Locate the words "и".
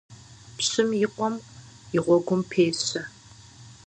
1.05-1.07, 1.97-1.99